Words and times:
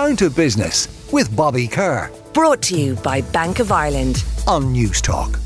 Down 0.00 0.16
to 0.16 0.30
Business 0.30 0.88
with 1.12 1.36
Bobby 1.36 1.68
Kerr. 1.68 2.10
Brought 2.32 2.62
to 2.62 2.80
you 2.80 2.94
by 2.94 3.20
Bank 3.20 3.58
of 3.58 3.70
Ireland 3.70 4.24
on 4.46 4.72
Newstalk. 4.74 5.38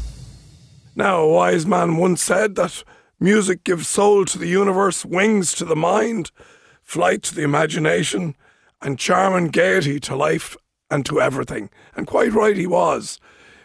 Now, 0.95 1.23
a 1.23 1.29
wise 1.29 1.67
man 1.67 1.97
once 1.97 2.23
said 2.23 2.55
that 2.55 2.85
music 3.19 3.65
gives 3.65 3.89
soul 3.89 4.25
to 4.27 4.39
the 4.39 4.47
universe, 4.47 5.05
wings 5.05 5.55
to 5.55 5.65
the 5.65 5.75
mind, 5.75 6.31
flight 6.85 7.25
to 7.25 7.35
the 7.35 7.43
imagination, 7.43 8.37
and 8.81 8.97
charm 8.97 9.35
and 9.35 9.53
gaiety 9.53 9.99
to 9.99 10.15
life 10.15 10.57
and 10.89 11.05
to 11.07 11.21
everything. 11.21 11.69
And 11.97 12.07
quite 12.07 12.33
right 12.33 12.57
he 12.57 12.69
was. 12.69 13.19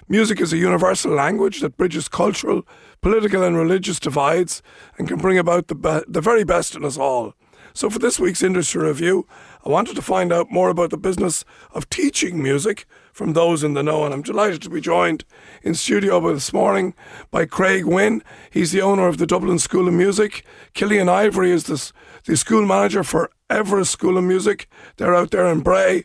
Music 0.08 0.42
is 0.42 0.54
a 0.54 0.58
universal 0.58 1.12
language 1.12 1.62
that 1.62 1.78
bridges 1.78 2.08
cultural, 2.08 2.64
political, 3.02 3.44
and 3.44 3.56
religious 3.56 4.00
divides 4.00 4.64
and 4.98 5.08
can 5.08 5.20
bring 5.20 5.38
about 5.38 5.68
the, 5.68 5.76
be- 5.76 6.02
the 6.08 6.20
very 6.20 6.44
best 6.44 6.74
in 6.74 6.84
us 6.84 6.98
all. 6.98 7.36
So, 7.74 7.90
for 7.90 8.00
this 8.00 8.20
week's 8.20 8.44
industry 8.44 8.88
review, 8.88 9.28
I 9.66 9.70
wanted 9.70 9.96
to 9.96 10.02
find 10.02 10.32
out 10.32 10.52
more 10.52 10.70
about 10.70 10.90
the 10.90 10.98
business 10.98 11.46
of 11.72 11.90
teaching 11.90 12.42
music 12.42 12.86
from 13.14 13.34
those 13.34 13.64
in 13.64 13.74
the 13.74 13.84
know, 13.84 14.06
and 14.06 14.14
I'm 14.14 14.22
delighted 14.22 14.62
to 14.64 14.70
be 14.70 14.82
joined 14.82 15.26
in 15.62 15.76
studio 15.76 16.20
this 16.34 16.54
morning 16.54 16.94
by 17.32 17.46
Craig 17.46 17.86
Wynn. 17.86 18.24
He's 18.50 18.72
the 18.72 18.82
owner 18.82 19.08
of 19.08 19.18
the 19.18 19.28
Dublin 19.28 19.60
School 19.60 19.88
of 19.88 19.94
Music. 19.94 20.46
Killian 20.74 21.10
Ivory 21.10 21.52
is 21.52 21.66
the, 21.66 21.92
the 22.26 22.38
school 22.38 22.66
manager 22.66 23.04
for 23.04 23.30
Everest 23.50 23.92
School 23.92 24.18
of 24.18 24.24
Music. 24.24 24.70
They're 24.98 25.16
out 25.16 25.32
there 25.32 25.48
in 25.48 25.60
Bray. 25.60 26.04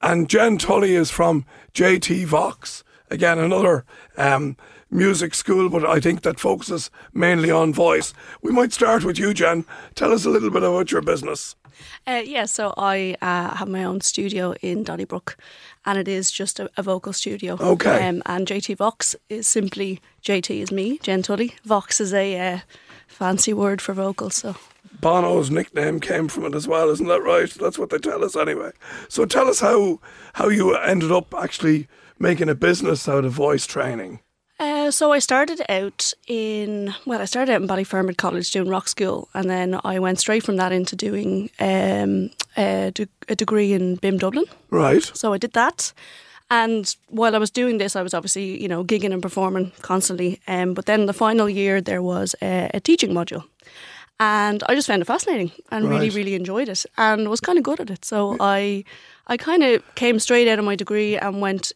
And 0.00 0.28
Jen 0.28 0.58
Tully 0.58 0.94
is 0.94 1.10
from 1.10 1.44
JT 1.74 2.26
Vox. 2.26 2.84
Again, 3.10 3.38
another 3.38 3.84
um, 4.16 4.56
music 4.90 5.34
school, 5.34 5.68
but 5.68 5.84
I 5.84 6.00
think 6.00 6.22
that 6.22 6.40
focuses 6.40 6.90
mainly 7.12 7.50
on 7.50 7.72
voice. 7.72 8.14
We 8.42 8.52
might 8.52 8.72
start 8.72 9.04
with 9.04 9.18
you, 9.18 9.34
Jen. 9.34 9.64
Tell 9.94 10.12
us 10.12 10.24
a 10.24 10.30
little 10.30 10.50
bit 10.50 10.62
about 10.62 10.92
your 10.92 11.02
business. 11.02 11.56
Uh, 12.06 12.22
yeah, 12.24 12.44
so 12.44 12.72
I 12.76 13.16
uh, 13.20 13.56
have 13.56 13.68
my 13.68 13.84
own 13.84 14.00
studio 14.00 14.54
in 14.62 14.84
Donnybrook, 14.84 15.36
and 15.84 15.98
it 15.98 16.08
is 16.08 16.30
just 16.30 16.60
a, 16.60 16.70
a 16.76 16.82
vocal 16.82 17.12
studio. 17.12 17.56
Okay. 17.60 18.08
Um, 18.08 18.22
and 18.26 18.46
JT 18.46 18.76
Vox 18.76 19.16
is 19.28 19.48
simply 19.48 20.00
JT 20.22 20.62
is 20.62 20.70
me, 20.70 20.98
Jen 20.98 21.22
Tully. 21.22 21.54
Vox 21.64 22.00
is 22.00 22.12
a 22.12 22.38
uh, 22.38 22.58
fancy 23.06 23.52
word 23.52 23.80
for 23.80 23.92
vocal, 23.92 24.30
so. 24.30 24.56
Bono's 25.00 25.50
nickname 25.50 26.00
came 26.00 26.28
from 26.28 26.44
it 26.44 26.54
as 26.54 26.68
well, 26.68 26.88
isn't 26.88 27.08
that 27.08 27.22
right? 27.22 27.50
That's 27.50 27.78
what 27.78 27.90
they 27.90 27.98
tell 27.98 28.24
us 28.24 28.36
anyway. 28.36 28.70
So 29.08 29.26
tell 29.26 29.48
us 29.48 29.60
how 29.60 30.00
how 30.34 30.48
you 30.48 30.74
ended 30.76 31.10
up 31.10 31.34
actually 31.34 31.88
making 32.18 32.48
a 32.48 32.54
business 32.54 33.08
out 33.08 33.24
of 33.24 33.32
voice 33.32 33.66
training. 33.66 34.20
Uh, 34.60 34.90
so 34.90 35.12
I 35.12 35.18
started 35.18 35.60
out 35.68 36.12
in 36.28 36.94
well, 37.06 37.20
I 37.20 37.24
started 37.24 37.52
out 37.52 37.62
in 37.62 37.68
Ballyfermot 37.68 38.16
College 38.16 38.50
doing 38.52 38.68
rock 38.68 38.88
school, 38.88 39.28
and 39.34 39.50
then 39.50 39.80
I 39.84 39.98
went 39.98 40.20
straight 40.20 40.44
from 40.44 40.56
that 40.56 40.72
into 40.72 40.94
doing 40.94 41.50
um, 41.58 42.30
a, 42.56 42.92
de- 42.94 43.08
a 43.28 43.34
degree 43.34 43.72
in 43.72 43.96
BIMM 43.96 44.18
Dublin. 44.18 44.44
Right. 44.70 45.02
So 45.02 45.32
I 45.32 45.38
did 45.38 45.52
that. 45.54 45.92
And 46.50 46.94
while 47.08 47.34
I 47.34 47.38
was 47.38 47.50
doing 47.50 47.78
this, 47.78 47.96
I 47.96 48.02
was 48.02 48.14
obviously, 48.14 48.60
you 48.62 48.68
know, 48.68 48.84
gigging 48.84 49.12
and 49.12 49.22
performing 49.22 49.72
constantly. 49.82 50.40
Um, 50.46 50.74
but 50.74 50.86
then 50.86 51.06
the 51.06 51.12
final 51.12 51.48
year, 51.48 51.80
there 51.80 52.02
was 52.02 52.36
a, 52.40 52.70
a 52.74 52.80
teaching 52.80 53.12
module. 53.12 53.42
And 54.20 54.62
I 54.68 54.74
just 54.76 54.86
found 54.86 55.02
it 55.02 55.06
fascinating 55.06 55.50
and 55.72 55.88
really, 55.88 56.10
really 56.10 56.34
enjoyed 56.34 56.68
it 56.68 56.86
and 56.96 57.28
was 57.28 57.40
kind 57.40 57.58
of 57.58 57.64
good 57.64 57.80
at 57.80 57.90
it. 57.90 58.04
So 58.04 58.36
I 58.38 58.84
I 59.26 59.36
kind 59.36 59.64
of 59.64 59.82
came 59.96 60.20
straight 60.20 60.46
out 60.46 60.60
of 60.60 60.64
my 60.64 60.76
degree 60.76 61.16
and 61.18 61.40
went. 61.40 61.72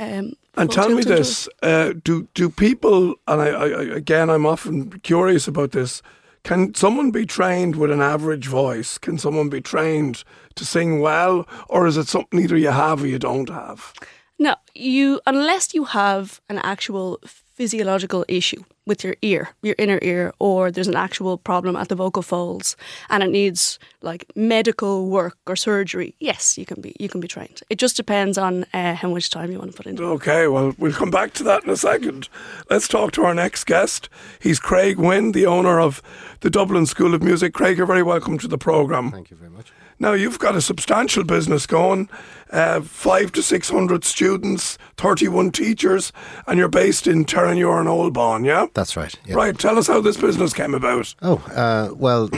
Um, 0.00 0.34
And 0.56 0.70
tell 0.70 0.88
me 0.88 1.02
tilt 1.02 1.06
into 1.06 1.12
it. 1.14 1.16
this: 1.16 1.48
uh, 1.62 1.92
do 2.04 2.26
do 2.34 2.48
people? 2.50 3.14
And 3.26 3.40
I, 3.42 3.46
I- 3.48 3.96
again, 3.96 4.30
I'm 4.30 4.46
often 4.46 5.00
curious 5.02 5.48
about 5.48 5.70
this. 5.72 6.02
Can 6.44 6.74
someone 6.74 7.10
be 7.10 7.26
trained 7.26 7.76
with 7.76 7.90
an 7.90 8.00
average 8.00 8.46
voice? 8.46 8.96
Can 8.98 9.18
someone 9.18 9.48
be 9.48 9.60
trained 9.60 10.24
to 10.54 10.64
sing 10.64 11.00
well, 11.00 11.46
or 11.68 11.86
is 11.86 11.96
it 11.96 12.08
something 12.08 12.40
either 12.40 12.56
you 12.56 12.70
have 12.70 13.02
or 13.02 13.06
you 13.06 13.18
don't 13.18 13.48
have? 13.50 13.92
No, 14.38 14.54
you 14.74 15.20
unless 15.26 15.74
you 15.74 15.84
have 15.84 16.40
an 16.48 16.58
actual 16.58 17.20
physiological 17.24 18.24
issue 18.28 18.62
with 18.86 19.02
your 19.02 19.16
ear, 19.20 19.48
your 19.62 19.74
inner 19.78 19.98
ear, 20.00 20.32
or 20.38 20.70
there's 20.70 20.86
an 20.86 20.94
actual 20.94 21.36
problem 21.36 21.74
at 21.74 21.88
the 21.88 21.96
vocal 21.96 22.22
folds 22.22 22.76
and 23.10 23.22
it 23.24 23.30
needs 23.30 23.80
like 24.00 24.24
medical 24.36 25.08
work 25.08 25.36
or 25.48 25.56
surgery. 25.56 26.14
Yes, 26.20 26.56
you 26.56 26.64
can 26.64 26.80
be 26.80 26.94
you 27.00 27.08
can 27.08 27.20
be 27.20 27.26
trained. 27.26 27.60
It 27.68 27.80
just 27.80 27.96
depends 27.96 28.38
on 28.38 28.64
uh, 28.72 28.94
how 28.94 29.08
much 29.08 29.28
time 29.28 29.50
you 29.50 29.58
want 29.58 29.72
to 29.72 29.76
put 29.76 29.86
into. 29.86 30.04
it. 30.04 30.06
Okay, 30.06 30.46
well, 30.46 30.72
we'll 30.78 30.92
come 30.92 31.10
back 31.10 31.32
to 31.34 31.42
that 31.42 31.64
in 31.64 31.70
a 31.70 31.76
second. 31.76 32.28
Let's 32.70 32.86
talk 32.86 33.10
to 33.12 33.24
our 33.24 33.34
next 33.34 33.64
guest. 33.64 34.08
He's 34.40 34.60
Craig 34.60 34.98
Wynne, 34.98 35.32
the 35.32 35.46
owner 35.46 35.80
of 35.80 36.00
the 36.40 36.50
Dublin 36.50 36.86
School 36.86 37.12
of 37.12 37.22
Music. 37.22 37.52
Craig, 37.54 37.76
you're 37.76 37.86
very 37.86 38.04
welcome 38.04 38.38
to 38.38 38.46
the 38.46 38.58
programme. 38.58 39.10
Thank 39.10 39.30
you 39.32 39.36
very 39.36 39.50
much. 39.50 39.72
Now, 39.98 40.12
you've 40.12 40.38
got 40.38 40.54
a 40.56 40.60
substantial 40.60 41.24
business 41.24 41.66
going, 41.66 42.08
uh, 42.50 42.80
five 42.82 43.32
to 43.32 43.42
600 43.42 44.04
students, 44.04 44.78
31 44.96 45.50
teachers, 45.50 46.12
and 46.46 46.58
you're 46.58 46.68
based 46.68 47.06
in 47.06 47.24
Terenure 47.24 47.80
and 47.80 47.88
Old 47.88 48.14
Bawn, 48.14 48.44
yeah? 48.44 48.66
That's 48.74 48.96
right. 48.96 49.14
yeah. 49.26 49.34
Right, 49.34 49.58
tell 49.58 49.76
us 49.78 49.86
how 49.88 50.00
this 50.00 50.16
business 50.16 50.52
came 50.52 50.72
about. 50.74 51.14
Oh, 51.20 51.38
uh, 51.54 51.92
well, 51.94 52.30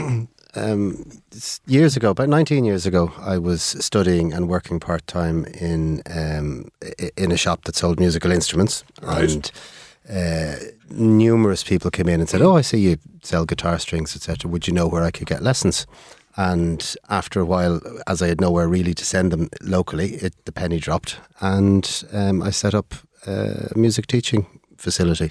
um, 0.55 1.05
years 1.67 1.95
ago, 1.95 2.09
about 2.09 2.29
19 2.29 2.65
years 2.65 2.85
ago, 2.85 3.11
I 3.19 3.37
was 3.37 3.61
studying 3.61 4.33
and 4.33 4.49
working 4.49 4.79
part 4.79 5.05
time 5.07 5.45
in 5.45 6.01
um, 6.09 6.69
in 7.15 7.31
a 7.31 7.37
shop 7.37 7.63
that 7.65 7.75
sold 7.75 7.99
musical 7.99 8.31
instruments, 8.31 8.83
Right. 9.01 9.29
and 9.31 9.51
uh, 10.09 10.55
numerous 10.89 11.63
people 11.63 11.89
came 11.91 12.09
in 12.09 12.19
and 12.19 12.27
said, 12.27 12.41
"Oh, 12.41 12.57
I 12.57 12.61
see 12.61 12.79
you 12.79 12.97
sell 13.23 13.45
guitar 13.45 13.79
strings, 13.79 14.15
etc. 14.15 14.49
Would 14.51 14.67
you 14.67 14.73
know 14.73 14.87
where 14.87 15.03
I 15.03 15.11
could 15.11 15.27
get 15.27 15.41
lessons?" 15.41 15.85
And 16.37 16.95
after 17.09 17.39
a 17.39 17.45
while, 17.45 17.81
as 18.07 18.21
I 18.21 18.27
had 18.27 18.41
nowhere 18.41 18.67
really 18.67 18.93
to 18.93 19.05
send 19.05 19.31
them 19.31 19.49
locally, 19.61 20.15
it, 20.15 20.33
the 20.45 20.51
penny 20.51 20.79
dropped, 20.79 21.17
and 21.39 22.03
um, 22.13 22.41
I 22.41 22.51
set 22.51 22.73
up 22.73 22.95
a 23.27 23.71
music 23.75 24.07
teaching 24.07 24.45
facility. 24.77 25.29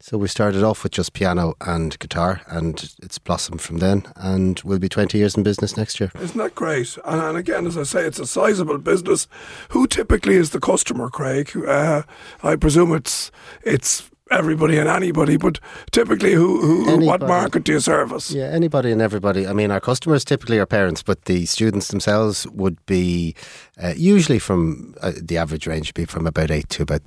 So 0.00 0.16
we 0.16 0.28
started 0.28 0.62
off 0.62 0.84
with 0.84 0.92
just 0.92 1.12
piano 1.12 1.54
and 1.60 1.98
guitar, 1.98 2.40
and 2.46 2.94
it's 3.02 3.18
blossomed 3.18 3.60
from 3.60 3.78
then. 3.78 4.04
And 4.14 4.60
we'll 4.64 4.78
be 4.78 4.88
20 4.88 5.18
years 5.18 5.36
in 5.36 5.42
business 5.42 5.76
next 5.76 5.98
year. 5.98 6.12
Isn't 6.20 6.38
that 6.38 6.54
great? 6.54 6.96
And, 7.04 7.20
and 7.20 7.36
again, 7.36 7.66
as 7.66 7.76
I 7.76 7.82
say, 7.82 8.02
it's 8.02 8.20
a 8.20 8.26
sizable 8.26 8.78
business. 8.78 9.26
Who 9.70 9.88
typically 9.88 10.36
is 10.36 10.50
the 10.50 10.60
customer, 10.60 11.10
Craig? 11.10 11.50
Uh, 11.56 12.02
I 12.44 12.54
presume 12.54 12.94
it's 12.94 13.32
it's 13.64 14.08
everybody 14.30 14.78
and 14.78 14.88
anybody, 14.88 15.36
but 15.36 15.58
typically, 15.90 16.32
who, 16.32 16.84
who 16.84 17.04
what 17.04 17.20
market 17.20 17.64
do 17.64 17.72
you 17.72 17.80
service? 17.80 18.30
Yeah, 18.30 18.46
anybody 18.46 18.92
and 18.92 19.02
everybody. 19.02 19.46
I 19.46 19.52
mean, 19.52 19.70
our 19.70 19.80
customers 19.80 20.24
typically 20.24 20.58
are 20.58 20.66
parents, 20.66 21.02
but 21.02 21.24
the 21.24 21.46
students 21.46 21.88
themselves 21.88 22.46
would 22.48 22.84
be 22.86 23.34
uh, 23.82 23.94
usually 23.96 24.38
from 24.38 24.94
uh, 25.00 25.12
the 25.20 25.38
average 25.38 25.66
range 25.66 25.88
would 25.88 25.94
be 25.94 26.04
from 26.04 26.26
about 26.26 26.50
8 26.50 26.68
to 26.70 26.82
about 26.82 27.02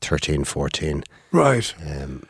13, 0.00 0.44
14. 0.44 1.02
Right. 1.32 1.74
Um, 1.86 2.22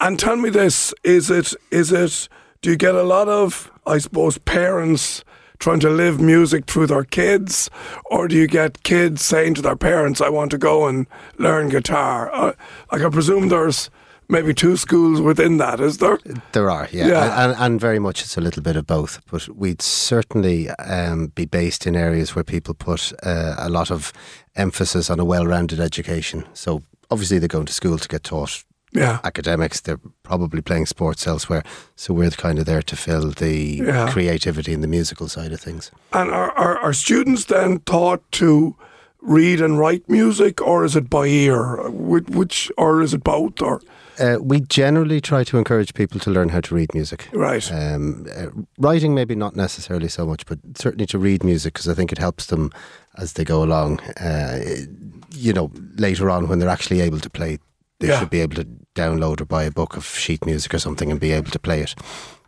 And 0.00 0.18
tell 0.18 0.36
me 0.36 0.50
this: 0.50 0.92
is 1.02 1.30
it 1.30 1.54
is 1.70 1.92
it? 1.92 2.28
Do 2.62 2.70
you 2.70 2.76
get 2.76 2.94
a 2.94 3.02
lot 3.02 3.28
of, 3.28 3.70
I 3.86 3.98
suppose, 3.98 4.38
parents 4.38 5.24
trying 5.58 5.80
to 5.80 5.90
live 5.90 6.20
music 6.20 6.66
through 6.66 6.86
their 6.86 7.04
kids, 7.04 7.70
or 8.06 8.28
do 8.28 8.36
you 8.36 8.46
get 8.46 8.82
kids 8.82 9.22
saying 9.22 9.54
to 9.54 9.62
their 9.62 9.76
parents, 9.76 10.20
"I 10.20 10.28
want 10.28 10.50
to 10.50 10.58
go 10.58 10.86
and 10.86 11.06
learn 11.38 11.68
guitar"? 11.68 12.32
Uh, 12.32 12.52
like 12.92 13.02
I 13.02 13.08
presume 13.08 13.48
there's 13.48 13.90
maybe 14.28 14.54
two 14.54 14.76
schools 14.76 15.20
within 15.20 15.58
that, 15.58 15.80
is 15.80 15.98
there? 15.98 16.18
There 16.52 16.70
are, 16.70 16.88
yeah, 16.90 17.08
Yeah. 17.08 17.44
And, 17.44 17.56
and 17.58 17.80
very 17.80 17.98
much 17.98 18.22
it's 18.22 18.36
a 18.36 18.40
little 18.40 18.62
bit 18.62 18.76
of 18.76 18.86
both. 18.86 19.20
But 19.30 19.48
we'd 19.48 19.82
certainly 19.82 20.70
um, 20.70 21.28
be 21.34 21.44
based 21.44 21.86
in 21.86 21.96
areas 21.96 22.34
where 22.34 22.44
people 22.44 22.74
put 22.74 23.12
uh, 23.22 23.56
a 23.58 23.68
lot 23.68 23.90
of 23.90 24.12
emphasis 24.56 25.10
on 25.10 25.20
a 25.20 25.24
well-rounded 25.24 25.80
education. 25.80 26.44
So 26.54 26.82
obviously 27.10 27.38
they're 27.38 27.48
going 27.48 27.66
to 27.66 27.72
school 27.72 27.98
to 27.98 28.08
get 28.08 28.24
taught 28.24 28.64
Yeah. 28.94 29.18
academics. 29.24 29.80
They're 29.80 30.00
probably 30.22 30.62
playing 30.62 30.86
sports 30.86 31.26
elsewhere. 31.26 31.62
So 31.96 32.14
we're 32.14 32.30
kind 32.30 32.58
of 32.58 32.64
there 32.64 32.82
to 32.82 32.96
fill 32.96 33.30
the 33.32 33.82
Yeah. 33.84 34.10
creativity 34.12 34.72
and 34.72 34.82
the 34.82 34.88
musical 34.88 35.28
side 35.28 35.52
of 35.52 35.60
things. 35.60 35.90
And 36.12 36.30
are, 36.30 36.52
are 36.52 36.78
are 36.78 36.92
students 36.94 37.44
then 37.46 37.80
taught 37.80 38.22
to 38.32 38.74
read 39.20 39.60
and 39.60 39.78
write 39.78 40.02
music, 40.08 40.60
or 40.60 40.84
is 40.84 40.94
it 40.96 41.08
by 41.10 41.26
ear? 41.26 41.90
Which, 41.90 42.28
which 42.28 42.70
or 42.76 43.02
is 43.02 43.14
it 43.14 43.24
both? 43.24 43.62
Or 43.62 43.80
Uh, 44.20 44.36
we 44.40 44.60
generally 44.60 45.20
try 45.20 45.42
to 45.44 45.58
encourage 45.58 45.92
people 45.94 46.20
to 46.20 46.30
learn 46.30 46.50
how 46.50 46.60
to 46.60 46.74
read 46.74 46.94
music. 46.94 47.28
right? 47.32 47.72
Um, 47.72 48.26
uh, 48.36 48.50
writing, 48.78 49.14
maybe 49.14 49.34
not 49.34 49.56
necessarily 49.56 50.08
so 50.08 50.24
much, 50.26 50.46
but 50.46 50.58
certainly 50.76 51.06
to 51.06 51.18
read 51.18 51.42
music 51.42 51.72
because 51.74 51.88
I 51.92 51.94
think 51.94 52.12
it 52.12 52.18
helps 52.18 52.46
them 52.46 52.70
as 53.18 53.32
they 53.32 53.44
go 53.44 53.62
along. 53.64 53.98
Uh, 54.20 54.60
you 55.34 55.52
know, 55.52 55.70
later 55.98 56.30
on 56.30 56.46
when 56.48 56.58
they're 56.60 56.68
actually 56.76 57.00
able 57.00 57.18
to 57.20 57.30
play, 57.30 57.58
they 57.98 58.08
Yeah. 58.08 58.18
should 58.20 58.30
be 58.30 58.40
able 58.42 58.56
to 58.56 58.66
download 58.98 59.40
or 59.40 59.44
buy 59.44 59.64
a 59.64 59.70
book 59.70 59.96
of 59.96 60.06
sheet 60.06 60.46
music 60.46 60.72
or 60.74 60.78
something 60.78 61.10
and 61.10 61.20
be 61.20 61.32
able 61.32 61.50
to 61.50 61.58
play 61.58 61.80
it. 61.80 61.94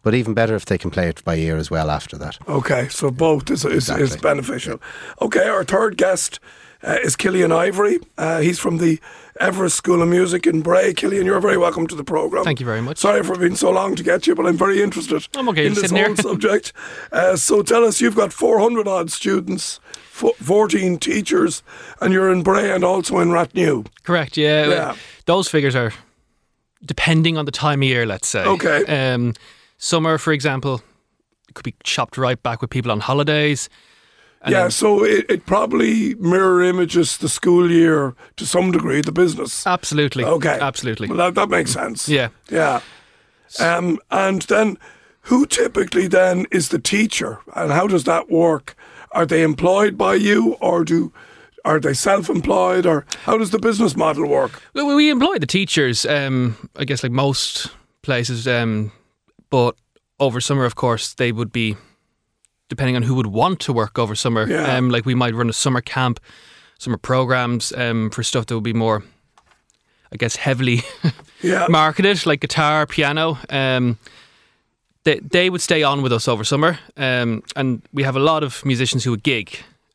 But 0.03 0.15
even 0.15 0.35
better 0.35 0.55
if 0.55 0.65
they 0.67 0.79
can 0.79 0.91
play 0.91 1.09
it 1.09 1.23
by 1.25 1.35
ear 1.37 1.57
as 1.57 1.71
well 1.71 1.91
after 1.91 2.17
that. 2.19 2.39
Okay, 2.49 2.87
so 2.89 3.11
both 3.11 3.51
is, 3.51 3.65
is, 3.65 3.89
is 3.89 3.91
Exactly. 3.91 4.21
beneficial. 4.21 4.81
Okay, 5.21 5.49
our 5.49 5.65
third 5.65 5.97
guest 5.97 6.39
uh, 6.85 6.99
is 7.03 7.17
Killian 7.17 7.51
Ivory. 7.51 7.99
Uh, 8.17 8.39
he's 8.41 8.61
from 8.61 8.79
the 8.79 9.01
Everest 9.41 9.77
School 9.77 10.03
of 10.03 10.09
Music 10.09 10.47
in 10.47 10.63
Bray. 10.63 10.95
Killian, 10.95 11.27
you're 11.27 11.41
very 11.41 11.57
welcome 11.59 11.89
to 11.89 11.97
the 11.97 12.05
programme. 12.05 12.45
Thank 12.45 12.61
you 12.61 12.67
very 12.67 12.81
much. 12.81 12.99
Sorry 12.99 13.25
for 13.25 13.37
being 13.37 13.57
so 13.57 13.71
long 13.73 13.97
to 13.97 14.05
get 14.05 14.29
you, 14.29 14.37
but 14.37 14.47
I'm 14.47 14.57
very 14.57 14.81
interested 14.81 15.27
I'm 15.37 15.49
okay, 15.49 15.67
in 15.67 15.75
this 15.75 15.91
whole 15.91 15.99
here. 15.99 16.15
subject. 16.17 16.73
Uh, 17.11 17.35
so 17.35 17.63
tell 17.63 17.85
us, 17.85 18.01
you've 18.01 18.15
got 18.15 18.33
400 18.33 18.87
odd 18.87 19.11
students, 19.11 19.81
14 20.13 20.99
teachers, 20.99 21.65
and 22.01 22.13
you're 22.13 22.31
in 22.31 22.45
Bray 22.45 22.71
and 22.71 22.85
also 22.85 23.19
in 23.19 23.31
Rathnew. 23.31 23.87
Correct. 24.05 24.37
Yeah. 24.37 24.69
Yeah. 24.69 24.97
Those 25.25 25.49
figures 25.49 25.75
are 25.75 25.93
depending 26.85 27.37
on 27.39 27.45
the 27.45 27.53
time 27.53 27.83
of 27.83 27.89
year. 27.89 28.07
Let's 28.07 28.29
say. 28.29 28.45
Okay. 28.45 28.85
Um, 28.87 29.35
summer, 29.79 30.19
for 30.19 30.33
example, 30.33 30.83
could 31.55 31.65
be 31.65 31.75
chopped 31.85 32.19
right 32.19 32.43
back 32.43 32.61
with 32.61 32.71
people 32.71 32.91
on 32.93 33.01
holidays. 33.01 33.69
And 34.43 34.53
yeah, 34.53 34.63
then- 34.63 34.71
so 34.71 35.05
it, 35.05 35.27
it 35.29 35.47
probably 35.47 36.15
mirror 36.17 36.63
images 36.63 37.17
the 37.19 37.29
school 37.29 37.71
year 37.71 38.15
to 38.37 38.47
some 38.47 38.71
degree, 38.71 39.01
the 39.01 39.13
business. 39.13 39.67
Absolutely. 39.67 40.25
Okay. 40.25 40.59
Absolutely. 40.61 41.09
Well, 41.09 41.17
that, 41.19 41.35
that 41.35 41.49
makes 41.49 41.73
sense. 41.73 42.09
Yeah. 42.09 42.29
Yeah. 42.51 42.81
Um, 43.59 43.99
and 44.11 44.43
then 44.43 44.77
who 45.23 45.47
typically 45.47 46.07
then 46.09 46.47
is 46.51 46.69
the 46.69 46.79
teacher 46.79 47.41
and 47.55 47.73
how 47.73 47.87
does 47.87 48.05
that 48.05 48.31
work? 48.31 48.77
Are 49.13 49.27
they 49.27 49.43
employed 49.43 49.97
by 49.97 50.15
you 50.15 50.55
or 50.61 50.85
do 50.85 51.13
are 51.67 51.81
they 51.81 51.95
self-employed 51.95 52.87
or 52.87 53.05
how 53.25 53.37
does 53.39 53.51
the 53.51 53.59
business 53.59 53.97
model 53.97 54.27
work? 54.29 54.63
Well, 54.75 54.95
we 54.97 55.11
employ 55.11 55.39
the 55.39 55.47
teachers, 55.47 56.07
um, 56.07 56.57
I 56.77 56.85
guess, 56.85 57.03
like 57.03 57.13
most 57.13 57.69
places. 58.03 58.47
Um, 58.47 58.93
but 59.51 59.75
over 60.19 60.41
summer, 60.41 60.65
of 60.65 60.75
course, 60.75 61.15
they 61.15 61.33
would 61.33 61.53
be 61.53 61.77
depending 62.69 62.97
on 62.97 63.03
who 63.03 63.15
would 63.15 63.27
want 63.27 63.61
to 63.61 63.73
work 63.73 63.99
over 63.99 64.15
summer. 64.15 64.47
Yeah. 64.49 64.77
Um, 64.77 64.91
like 64.91 65.05
we 65.07 65.15
might 65.15 65.35
run 65.35 65.49
a 65.49 65.53
summer 65.53 65.81
camp, 65.81 66.21
summer 66.79 66.99
programs 66.99 67.73
um, 67.73 68.11
for 68.11 68.23
stuff 68.23 68.47
that 68.47 68.55
would 68.55 68.65
be 68.65 68.73
more, 68.73 69.03
I 70.13 70.17
guess, 70.17 70.37
heavily 70.37 70.83
Yeah. 71.43 71.67
marketed, 71.69 72.27
like 72.27 72.41
guitar, 72.41 72.87
piano. 72.87 73.39
Um, 73.51 73.99
they 75.05 75.21
they 75.21 75.51
would 75.51 75.61
stay 75.63 75.83
on 75.85 76.03
with 76.03 76.13
us 76.13 76.29
over 76.29 76.45
summer, 76.45 76.79
um, 76.97 77.43
and 77.55 77.83
we 77.93 78.03
have 78.05 78.17
a 78.17 78.21
lot 78.25 78.43
of 78.43 78.65
musicians 78.65 79.05
who 79.05 79.11
would 79.13 79.23
gig. 79.23 79.49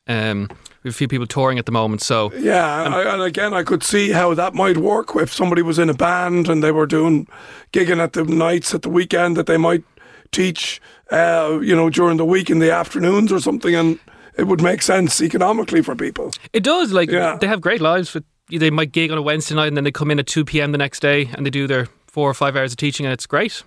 Um, 0.08 0.48
a 0.84 0.92
few 0.92 1.08
people 1.08 1.26
touring 1.26 1.58
at 1.58 1.66
the 1.66 1.72
moment, 1.72 2.02
so 2.02 2.32
Yeah, 2.34 2.66
I, 2.66 3.12
and 3.12 3.22
again, 3.22 3.54
I 3.54 3.62
could 3.62 3.82
see 3.82 4.10
how 4.10 4.34
that 4.34 4.54
might 4.54 4.78
work 4.78 5.10
if 5.16 5.32
somebody 5.32 5.62
was 5.62 5.78
in 5.78 5.88
a 5.90 5.94
band 5.94 6.48
and 6.48 6.62
they 6.62 6.72
were 6.72 6.86
doing 6.86 7.26
gigging 7.72 7.98
at 8.02 8.12
the 8.14 8.24
nights 8.24 8.74
at 8.74 8.82
the 8.82 8.88
weekend 8.90 9.36
that 9.36 9.46
they 9.46 9.56
might 9.56 9.84
teach, 10.32 10.80
uh, 11.10 11.58
you 11.62 11.76
know, 11.76 11.90
during 11.90 12.16
the 12.16 12.24
week 12.24 12.50
in 12.50 12.58
the 12.58 12.70
afternoons 12.72 13.30
or 13.32 13.38
something, 13.40 13.74
and 13.74 13.98
it 14.38 14.46
would 14.46 14.62
make 14.62 14.82
sense 14.82 15.20
economically 15.20 15.82
for 15.82 15.94
people. 15.94 16.32
It 16.52 16.62
does. 16.64 16.92
Like 16.92 17.10
Yeah. 17.10 17.36
they 17.40 17.46
have 17.46 17.60
great 17.60 17.80
lives. 17.80 18.12
But 18.12 18.24
they 18.50 18.70
might 18.70 18.92
gig 18.92 19.10
on 19.10 19.18
a 19.18 19.22
Wednesday 19.22 19.54
night 19.54 19.68
and 19.68 19.76
then 19.76 19.84
they 19.84 19.90
come 19.92 20.10
in 20.10 20.18
at 20.18 20.26
two 20.26 20.44
p.m. 20.44 20.72
the 20.72 20.78
next 20.78 21.00
day 21.00 21.28
and 21.34 21.44
they 21.46 21.50
do 21.50 21.66
their 21.66 21.86
four 22.06 22.28
or 22.28 22.34
five 22.34 22.56
hours 22.56 22.72
of 22.72 22.76
teaching 22.76 23.06
and 23.06 23.12
it's 23.12 23.26
great. 23.26 23.62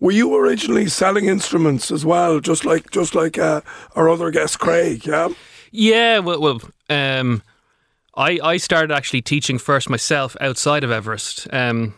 Were 0.00 0.12
you 0.12 0.34
originally 0.34 0.88
selling 0.88 1.26
instruments 1.26 1.90
as 1.90 2.04
well, 2.06 2.40
just 2.40 2.64
like 2.64 2.90
just 2.90 3.14
like 3.14 3.36
uh, 3.38 3.60
our 3.94 4.08
other 4.08 4.30
guest 4.30 4.58
Craig? 4.58 5.04
Yeah. 5.06 5.28
Yeah. 5.70 6.18
Well, 6.18 6.40
well 6.40 6.60
um, 6.88 7.42
I 8.16 8.38
I 8.42 8.56
started 8.56 8.92
actually 8.92 9.22
teaching 9.22 9.58
first 9.58 9.88
myself 9.88 10.36
outside 10.40 10.84
of 10.84 10.90
Everest. 10.90 11.52
Um, 11.52 11.94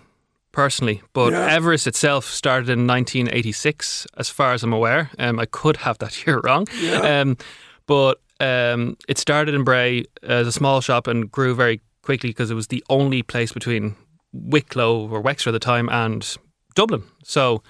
personally, 0.52 1.00
but 1.14 1.32
Yeah. 1.32 1.46
Everest 1.50 1.86
itself 1.86 2.26
started 2.26 2.68
in 2.68 2.86
1986, 2.86 4.06
as 4.18 4.28
far 4.28 4.52
as 4.52 4.62
I'm 4.62 4.72
aware. 4.72 5.10
Um, 5.18 5.38
I 5.40 5.46
could 5.46 5.78
have 5.78 5.98
that 5.98 6.26
year 6.26 6.40
wrong, 6.44 6.66
um, 7.02 7.36
but 7.86 8.20
um, 8.38 8.96
it 9.08 9.18
started 9.18 9.54
in 9.54 9.64
Bray 9.64 10.04
as 10.22 10.46
a 10.46 10.52
small 10.52 10.80
shop 10.80 11.06
and 11.06 11.30
grew 11.30 11.54
very 11.54 11.80
quickly 12.02 12.30
because 12.30 12.50
it 12.50 12.54
was 12.54 12.66
the 12.66 12.84
only 12.90 13.22
place 13.22 13.52
between 13.52 13.96
Wicklow 14.32 15.08
or 15.08 15.20
Wexford 15.20 15.54
at 15.54 15.60
the 15.60 15.64
time 15.64 15.88
and 15.88 16.36
Dublin. 16.74 17.04
So 17.22 17.62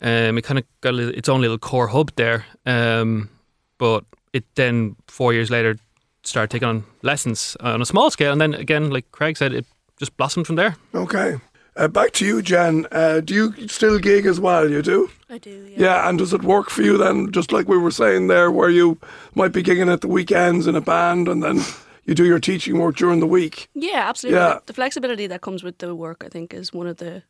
um, 0.00 0.36
it 0.38 0.42
kind 0.42 0.58
of 0.58 0.64
got 0.80 0.94
little, 0.94 1.14
its 1.14 1.28
own 1.28 1.40
little 1.40 1.58
core 1.58 1.88
hub 1.88 2.10
there. 2.16 2.44
Um, 2.66 3.30
but 3.78 4.04
it 4.32 4.44
then 4.54 4.96
four 5.08 5.32
years 5.32 5.50
later 5.50 5.76
started 6.24 6.50
taking 6.50 6.68
on 6.68 6.84
lessons 7.02 7.56
on 7.60 7.82
a 7.82 7.86
small 7.86 8.10
scale, 8.10 8.32
and 8.32 8.40
then 8.40 8.54
again, 8.54 8.90
like 8.90 9.10
Craig 9.12 9.36
said, 9.36 9.52
it 9.52 9.66
just 9.98 10.16
blossomed 10.16 10.46
from 10.46 10.56
there. 10.56 10.76
Okay. 10.94 11.38
Uh, 11.74 11.88
back 11.88 12.12
to 12.12 12.26
you, 12.26 12.42
Jen. 12.42 12.86
Uh, 12.92 13.20
do 13.20 13.34
you 13.34 13.68
still 13.68 13.98
gig 13.98 14.26
as 14.26 14.38
well? 14.38 14.70
You 14.70 14.82
do? 14.82 15.10
I 15.30 15.38
do. 15.38 15.72
Yeah, 15.74 16.06
and 16.06 16.18
does 16.18 16.34
it 16.34 16.42
work 16.42 16.68
for 16.68 16.82
you 16.82 16.98
then, 16.98 17.32
just 17.32 17.50
like 17.50 17.66
we 17.66 17.78
were 17.78 17.90
saying 17.90 18.26
there, 18.26 18.50
where 18.50 18.68
you 18.68 18.98
might 19.34 19.52
be 19.52 19.62
gigging 19.62 19.90
at 19.90 20.02
the 20.02 20.08
weekends 20.08 20.66
in 20.66 20.76
a 20.76 20.82
band 20.82 21.28
and 21.28 21.42
then 21.42 21.62
you 22.04 22.14
do 22.14 22.26
your 22.26 22.40
teaching 22.40 22.78
work 22.78 22.96
during 22.96 23.20
the 23.20 23.26
week? 23.26 23.70
Yeah, 23.74 24.06
absolutely. 24.06 24.40
Yeah. 24.40 24.58
The 24.66 24.74
flexibility 24.74 25.26
that 25.28 25.40
comes 25.40 25.62
with 25.62 25.78
the 25.78 25.94
work, 25.94 26.22
I 26.24 26.28
think, 26.28 26.52
is 26.52 26.72
one 26.74 26.86
of 26.86 26.98
the 26.98 27.22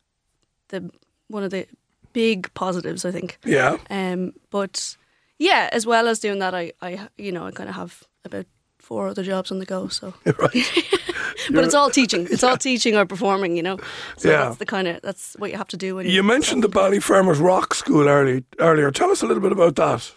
the 0.69 0.91
one 1.29 1.43
of 1.43 1.51
the 1.51 1.65
big 2.11 2.53
positives. 2.53 3.05
I 3.05 3.11
think. 3.11 3.37
Yeah. 3.45 3.77
Um, 3.89 4.33
but 4.49 4.97
yeah, 5.43 5.69
as 5.71 5.85
well 5.85 6.07
as 6.07 6.19
doing 6.19 6.39
that, 6.39 6.53
I, 6.55 6.71
I 6.81 7.07
you 7.17 7.31
know, 7.31 7.45
I 7.47 7.51
kind 7.51 7.69
of 7.69 7.75
have 7.75 8.03
about 8.25 8.45
four 8.79 9.07
other 9.07 9.23
jobs 9.23 9.51
on 9.51 9.59
the 9.59 9.65
go. 9.65 9.87
So, 9.89 10.13
right. 10.25 10.83
but 11.53 11.63
it's 11.63 11.73
all 11.75 11.89
teaching. 11.89 12.27
It's 12.31 12.43
all 12.43 12.57
teaching 12.57 12.95
or 12.97 13.05
performing. 13.05 13.57
You 13.57 13.63
know. 13.63 13.77
So 14.17 14.29
Yeah. 14.29 14.43
that's 14.45 14.57
the 14.57 14.65
kind 14.65 14.87
of 14.87 15.01
that's 15.01 15.35
what 15.39 15.51
you 15.51 15.57
have 15.57 15.67
to 15.69 15.77
do. 15.77 15.95
When 15.95 16.07
You 16.07 16.23
mentioned 16.23 16.63
the 16.63 16.69
Ballyfermot 16.69 17.39
Rock 17.39 17.73
School 17.73 18.07
early, 18.07 18.43
earlier. 18.59 18.91
Tell 18.91 19.11
us 19.11 19.23
a 19.23 19.25
little 19.25 19.41
bit 19.43 19.51
about 19.51 19.75
that. 19.75 20.11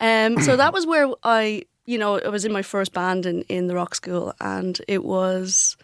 Um, 0.00 0.40
so 0.42 0.56
that 0.56 0.72
was 0.72 0.86
where 0.86 1.08
I, 1.24 1.62
you 1.84 1.98
know, 1.98 2.18
I 2.26 2.28
was 2.30 2.44
in 2.44 2.52
my 2.52 2.62
first 2.62 2.92
band 2.92 3.26
in, 3.26 3.42
in 3.48 3.66
the 3.66 3.74
rock 3.74 3.94
school, 3.94 4.32
and 4.40 4.80
it 4.88 5.02
was, 5.04 5.76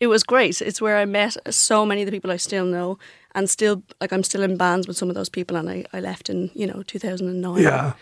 it 0.00 0.08
was 0.08 0.22
great. 0.22 0.60
It's 0.60 0.82
where 0.82 0.98
I 1.02 1.06
met 1.06 1.36
so 1.54 1.86
many 1.86 2.02
of 2.02 2.06
the 2.06 2.12
people 2.12 2.30
I 2.30 2.36
still 2.38 2.66
know, 2.66 2.98
and 3.34 3.48
still 3.48 3.82
like 4.02 4.12
I'm 4.12 4.22
still 4.22 4.42
in 4.42 4.56
bands 4.56 4.86
with 4.86 4.96
some 4.98 5.08
of 5.08 5.14
those 5.14 5.30
people, 5.30 5.56
and 5.56 5.70
I, 5.70 5.84
I 5.96 6.00
left 6.00 6.28
in 6.28 6.50
you 6.54 6.66
know 6.66 6.82
2009. 6.82 7.62
Yeah. 7.62 7.92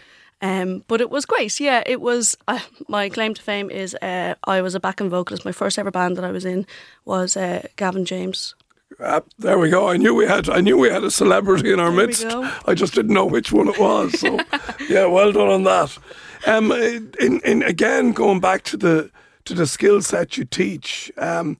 Um, 0.42 0.82
but 0.88 1.00
it 1.00 1.08
was 1.08 1.24
great. 1.24 1.60
Yeah, 1.60 1.84
it 1.86 2.00
was. 2.00 2.36
Uh, 2.48 2.58
my 2.88 3.08
claim 3.08 3.32
to 3.34 3.42
fame 3.42 3.70
is 3.70 3.94
uh, 4.02 4.34
I 4.44 4.60
was 4.60 4.74
a 4.74 4.80
backing 4.80 5.08
vocalist. 5.08 5.44
My 5.44 5.52
first 5.52 5.78
ever 5.78 5.92
band 5.92 6.16
that 6.16 6.24
I 6.24 6.32
was 6.32 6.44
in 6.44 6.66
was 7.04 7.36
uh, 7.36 7.66
Gavin 7.76 8.04
James. 8.04 8.56
Uh, 8.98 9.20
there 9.38 9.58
we 9.58 9.70
go. 9.70 9.88
I 9.88 9.96
knew 9.96 10.14
we 10.14 10.26
had. 10.26 10.48
I 10.48 10.60
knew 10.60 10.76
we 10.76 10.90
had 10.90 11.04
a 11.04 11.10
celebrity 11.10 11.72
in 11.72 11.78
our 11.78 11.92
There 11.92 12.06
midst. 12.06 12.26
I 12.66 12.74
just 12.74 12.94
didn't 12.94 13.14
know 13.14 13.24
which 13.24 13.52
one 13.52 13.68
it 13.68 13.78
was. 13.78 14.18
So, 14.18 14.40
yeah, 14.88 15.06
well 15.06 15.32
done 15.32 15.48
on 15.48 15.62
that. 15.64 15.96
Um, 16.44 16.72
in, 16.72 17.40
in 17.44 17.62
again 17.62 18.12
going 18.12 18.40
back 18.40 18.64
to 18.64 18.76
the 18.76 19.10
to 19.44 19.54
the 19.54 19.66
skill 19.66 20.02
set 20.02 20.36
you 20.36 20.44
teach. 20.44 21.12
Um, 21.18 21.56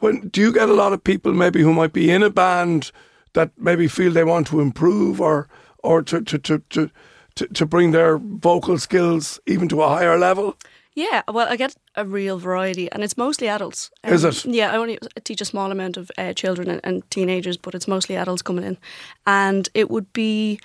when 0.00 0.28
do 0.28 0.40
you 0.40 0.52
get 0.52 0.68
a 0.68 0.74
lot 0.74 0.92
of 0.92 1.02
people 1.02 1.32
maybe 1.32 1.62
who 1.62 1.72
might 1.72 1.92
be 1.92 2.10
in 2.10 2.22
a 2.22 2.30
band 2.30 2.92
that 3.32 3.50
maybe 3.56 3.88
feel 3.88 4.12
they 4.12 4.24
want 4.24 4.46
to 4.48 4.60
improve 4.60 5.20
or 5.20 5.48
or 5.78 6.02
to 6.02 6.20
to 6.20 6.38
to 6.38 6.58
to, 6.70 6.90
to, 7.38 7.46
to 7.54 7.66
bring 7.66 7.92
their 7.92 8.18
vocal 8.18 8.78
skills 8.78 9.40
even 9.46 9.68
to 9.68 9.82
a 9.82 9.88
higher 9.88 10.18
level? 10.18 10.56
Yeah, 10.94 11.22
well, 11.32 11.46
I 11.48 11.56
get 11.56 11.76
a 11.94 12.04
real 12.04 12.38
variety, 12.38 12.90
and 12.90 13.04
it's 13.04 13.16
mostly 13.16 13.46
adults. 13.48 13.90
Um, 14.02 14.12
Is 14.12 14.24
it? 14.24 14.44
Yeah, 14.44 14.72
I 14.72 14.76
only 14.76 14.98
teach 15.22 15.40
a 15.40 15.44
small 15.44 15.70
amount 15.70 15.96
of 15.96 16.10
uh, 16.18 16.32
children 16.32 16.68
and, 16.68 16.80
and 16.82 17.08
teenagers, 17.10 17.56
but 17.56 17.74
it's 17.74 17.86
mostly 17.86 18.16
adults 18.16 18.42
coming 18.42 18.64
in, 18.64 18.78
and 19.24 19.68
it 19.74 19.90
would 19.90 20.12
be 20.12 20.58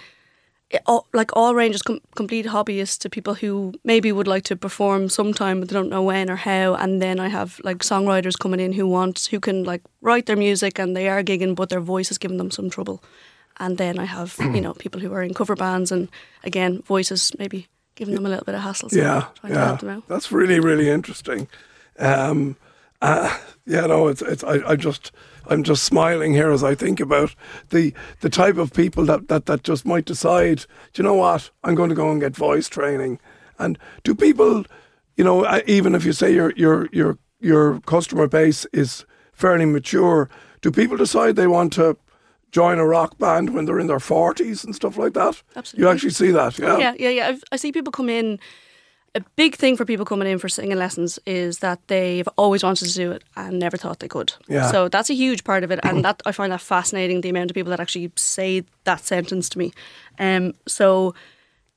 it, 0.74 0.82
all, 0.88 1.06
like 1.13 1.30
all 1.36 1.53
ranges, 1.53 1.84
com- 1.84 2.01
complete 2.15 2.48
hobbyists 2.48 2.98
to 3.00 3.10
people 3.10 3.36
who 3.36 3.74
maybe 3.84 4.12
would 4.12 4.27
like 4.27 4.44
to 4.46 4.56
perform 4.56 5.08
sometime, 5.08 5.60
but 5.60 5.70
they 5.70 5.75
don't 5.75 5.89
know 5.89 6.01
when 6.01 6.32
or 6.32 6.36
how. 6.36 6.74
And 6.74 7.00
then 7.00 7.20
I 7.20 7.27
have 7.27 7.62
like 7.63 7.77
songwriters 7.77 8.38
coming 8.39 8.60
in 8.60 8.74
who 8.74 8.88
want 8.88 9.27
who 9.30 9.39
can 9.39 9.63
like 9.63 9.82
write 10.01 10.25
their 10.25 10.36
music 10.36 10.80
and 10.80 10.96
they 10.96 11.08
are 11.08 11.24
gigging, 11.24 11.56
but 11.56 11.70
their 11.70 11.80
voice 11.80 12.10
is 12.10 12.18
giving 12.18 12.38
them 12.38 12.50
some 12.50 12.70
trouble. 12.70 13.03
And 13.57 13.77
then 13.77 14.00
I 14.00 14.05
have 14.05 14.36
you 14.39 14.62
know 14.62 14.74
people 14.74 15.00
who 15.00 15.13
are 15.13 15.24
in 15.24 15.33
cover 15.33 15.55
bands, 15.55 15.91
and 15.91 16.10
again 16.43 16.81
voices 16.81 17.31
maybe 17.38 17.67
giving 17.95 18.15
them 18.15 18.25
a 18.25 18.29
little 18.29 18.45
bit 18.45 18.55
of 18.55 18.62
hassle. 18.62 18.89
So 18.89 18.98
yeah, 18.98 19.27
trying 19.36 19.53
to 19.53 19.60
yeah, 19.60 19.65
help 19.65 19.79
them 19.79 19.89
out. 19.89 20.07
that's 20.07 20.31
really 20.31 20.60
really 20.60 20.89
interesting. 20.89 21.48
Um, 22.00 22.55
uh, 23.01 23.38
yeah, 23.65 23.86
no, 23.86 24.07
it's 24.07 24.22
it's 24.22 24.43
I, 24.43 24.62
I 24.65 24.75
just 24.75 25.12
I'm 25.48 25.63
just 25.63 25.83
smiling 25.83 26.33
here 26.33 26.51
as 26.51 26.63
I 26.63 26.74
think 26.74 27.00
about 27.00 27.36
the 27.69 27.93
the 28.22 28.29
type 28.29 28.57
of 28.57 28.74
people 28.74 29.05
that 29.05 29.27
that 29.27 29.45
that 29.45 29.63
just 29.63 29.86
might 29.86 30.05
decide. 30.05 30.65
Do 30.93 31.01
you 31.01 31.03
know 31.03 31.15
what? 31.15 31.51
I'm 31.63 31.75
going 31.75 31.89
to 31.89 31.95
go 31.95 32.10
and 32.10 32.22
get 32.22 32.36
voice 32.36 32.69
training. 32.69 33.19
And 33.60 33.77
do 34.03 34.15
people, 34.15 34.65
you 35.17 35.24
know, 35.24 35.43
uh, 35.43 35.62
even 35.67 35.95
if 35.95 36.05
you 36.05 36.13
say 36.13 36.33
your 36.33 36.53
your 36.55 36.88
your 36.91 37.17
your 37.39 37.81
customer 37.81 38.27
base 38.27 38.65
is 38.72 39.05
fairly 39.33 39.65
mature, 39.65 40.29
do 40.62 40.72
people 40.72 40.98
decide 40.98 41.36
they 41.36 41.48
want 41.48 41.74
to? 41.74 41.98
Join 42.53 42.77
a 42.77 42.86
rock 42.86 43.17
band 43.17 43.50
when 43.50 43.65
they're 43.65 43.79
in 43.79 43.88
their 43.88 44.00
forties 44.00 44.63
and 44.63 44.75
stuff 44.75 44.95
like 44.95 45.13
that. 45.13 45.41
Absolutely. 45.55 45.83
You 45.83 45.91
actually 45.91 46.12
see 46.12 46.29
that, 46.29 46.60
yeah. 46.60 46.77
Yeah, 46.77 46.93
yeah, 47.00 47.10
yeah. 47.10 47.27
I've, 47.29 47.43
I 47.51 47.55
see 47.55 47.72
people 47.72 47.91
come 47.91 48.10
in. 48.10 48.39
A 49.15 49.22
big 49.36 49.55
thing 49.55 49.75
for 49.75 49.86
people 49.86 50.05
coming 50.05 50.27
in 50.27 50.38
for 50.39 50.50
singing 50.50 50.77
lessons 50.77 51.19
is 51.25 51.60
that 51.60 51.79
they've 51.88 52.27
always 52.38 52.63
wanted 52.63 52.88
to 52.89 52.93
do 52.93 53.12
it 53.12 53.24
and 53.36 53.57
never 53.57 53.75
thought 53.75 54.00
they 54.00 54.07
could. 54.07 54.33
Yeah. 54.48 54.72
So 54.72 54.88
that's 54.88 55.10
a 55.10 55.15
huge 55.15 55.43
part 55.43 55.63
of 55.63 55.72
it, 55.72 55.79
and 55.83 56.05
that 56.05 56.22
I 56.25 56.31
find 56.31 56.51
that 56.51 56.62
fascinating. 56.62 57.22
The 57.22 57.29
amount 57.29 57.50
of 57.50 57.55
people 57.55 57.72
that 57.72 57.79
actually 57.79 58.12
say 58.15 58.63
that 58.83 59.01
sentence 59.01 59.50
to 59.50 59.60
me. 59.60 59.72
Um, 60.19 60.53
so 60.67 61.15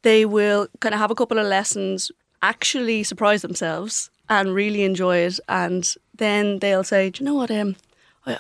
they 0.03 0.25
will 0.25 0.69
kind 0.81 0.95
of 0.95 1.01
have 1.01 1.11
a 1.11 1.15
couple 1.15 1.39
of 1.39 1.47
lessons, 1.47 2.13
actually 2.43 3.03
surprise 3.03 3.43
themselves, 3.43 4.11
and 4.29 4.55
really 4.55 4.85
enjoy 4.85 5.19
it. 5.19 5.41
And 5.49 5.95
then 6.15 6.59
they'll 6.61 6.85
say, 6.85 7.11
Do 7.11 7.23
you 7.23 7.31
know 7.31 7.35
what? 7.35 7.51
Um, 7.51 7.77
I, 8.27 8.39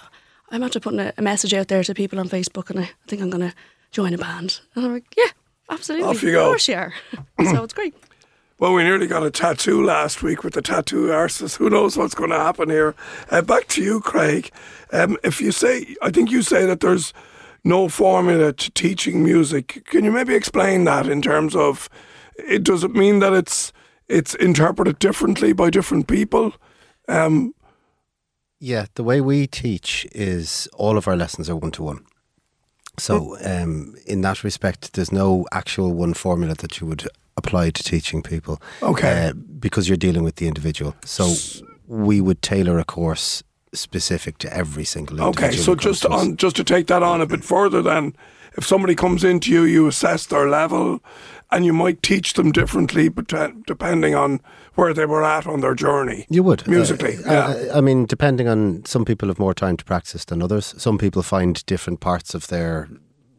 I'm 0.50 0.62
after 0.62 0.80
putting 0.80 1.00
a, 1.00 1.12
a 1.18 1.22
message 1.22 1.52
out 1.54 1.68
there 1.68 1.82
to 1.84 1.94
people 1.94 2.18
on 2.20 2.28
Facebook 2.28 2.70
and 2.70 2.80
I, 2.80 2.82
I 2.84 2.90
think 3.08 3.22
I'm 3.22 3.30
going 3.30 3.48
to 3.48 3.54
join 3.90 4.14
a 4.14 4.18
band. 4.18 4.60
And 4.74 4.84
I'm 4.86 4.92
like, 4.94 5.04
Yeah, 5.16 5.30
absolutely. 5.70 6.08
Off 6.08 6.22
you 6.22 6.30
Of 6.30 6.34
go. 6.34 6.46
course 6.48 6.68
you 6.68 6.74
are. 6.76 6.94
so 7.44 7.64
it's 7.64 7.74
great. 7.74 7.94
Well, 8.58 8.72
we 8.72 8.84
nearly 8.84 9.06
got 9.06 9.22
a 9.22 9.30
tattoo 9.30 9.84
last 9.84 10.22
week 10.22 10.42
with 10.42 10.54
the 10.54 10.62
tattoo 10.62 11.12
artist. 11.12 11.56
Who 11.56 11.68
knows 11.68 11.96
what's 11.98 12.14
going 12.14 12.30
to 12.30 12.38
happen 12.38 12.70
here? 12.70 12.94
Uh, 13.30 13.42
back 13.42 13.66
to 13.68 13.82
you, 13.82 14.00
Craig. 14.00 14.50
Um, 14.92 15.18
if 15.22 15.42
you 15.42 15.52
say, 15.52 15.94
I 16.00 16.10
think 16.10 16.30
you 16.30 16.40
say 16.40 16.64
that 16.64 16.80
there's 16.80 17.12
no 17.64 17.88
formula 17.90 18.54
to 18.54 18.70
teaching 18.70 19.22
music. 19.22 19.82
Can 19.86 20.04
you 20.04 20.10
maybe 20.12 20.34
explain 20.34 20.84
that 20.84 21.06
in 21.06 21.20
terms 21.20 21.54
of? 21.54 21.90
It 22.38 22.62
does 22.62 22.82
it 22.84 22.92
mean 22.94 23.18
that 23.18 23.34
it's 23.34 23.72
it's 24.08 24.34
interpreted 24.36 24.98
differently 25.00 25.52
by 25.52 25.68
different 25.68 26.06
people? 26.06 26.54
Um, 27.08 27.54
Yeah, 28.58 28.86
the 28.94 29.04
way 29.04 29.20
we 29.20 29.46
teach 29.46 30.06
is 30.12 30.68
all 30.74 30.96
of 30.96 31.06
our 31.06 31.16
lessons 31.16 31.50
are 31.50 31.56
one 31.56 31.72
to 31.72 31.82
one. 31.82 32.04
So, 32.98 33.36
um, 33.44 33.94
in 34.06 34.22
that 34.22 34.42
respect, 34.42 34.94
there's 34.94 35.12
no 35.12 35.44
actual 35.52 35.92
one 35.92 36.14
formula 36.14 36.54
that 36.54 36.80
you 36.80 36.86
would 36.86 37.06
apply 37.36 37.70
to 37.70 37.82
teaching 37.82 38.22
people. 38.22 38.60
Okay. 38.82 39.28
Uh, 39.28 39.32
because 39.34 39.86
you're 39.86 39.98
dealing 39.98 40.24
with 40.24 40.36
the 40.36 40.48
individual. 40.48 40.94
So, 41.04 41.34
we 41.86 42.20
would 42.20 42.40
tailor 42.40 42.78
a 42.78 42.84
course 42.84 43.42
specific 43.74 44.38
to 44.38 44.52
every 44.56 44.84
single 44.84 45.18
individual. 45.18 45.48
Okay, 45.48 45.56
so 45.56 45.74
just 45.74 46.06
on 46.06 46.36
just 46.36 46.56
to 46.56 46.64
take 46.64 46.86
that 46.86 47.02
on 47.02 47.20
a 47.20 47.26
bit 47.26 47.44
further, 47.44 47.82
then, 47.82 48.16
if 48.56 48.66
somebody 48.66 48.94
comes 48.94 49.22
into 49.22 49.50
you, 49.52 49.64
you 49.64 49.86
assess 49.86 50.26
their 50.26 50.48
level, 50.48 51.02
and 51.50 51.64
you 51.64 51.72
might 51.72 52.02
teach 52.02 52.32
them 52.34 52.50
differently, 52.52 53.08
but 53.08 53.28
depending 53.66 54.14
on 54.14 54.40
where 54.74 54.92
they 54.92 55.06
were 55.06 55.24
at 55.24 55.46
on 55.46 55.60
their 55.60 55.74
journey. 55.74 56.26
You 56.28 56.42
would 56.42 56.66
musically, 56.66 57.16
Uh, 57.24 57.32
yeah. 57.32 57.46
uh, 57.72 57.78
I 57.78 57.80
mean, 57.80 58.06
depending 58.06 58.48
on 58.48 58.84
some 58.84 59.04
people 59.04 59.28
have 59.28 59.38
more 59.38 59.54
time 59.54 59.76
to 59.76 59.84
practice 59.84 60.24
than 60.24 60.42
others. 60.42 60.74
Some 60.76 60.98
people 60.98 61.22
find 61.22 61.64
different 61.66 62.00
parts 62.00 62.34
of 62.34 62.46
their 62.48 62.88